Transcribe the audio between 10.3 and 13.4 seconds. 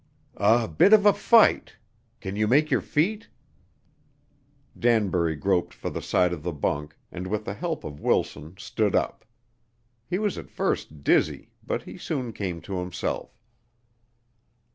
at first dizzy, but he soon came to himself.